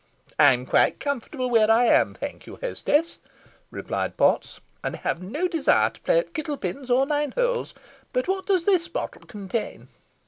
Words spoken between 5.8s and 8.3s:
to play at kittle pins or nine holes. But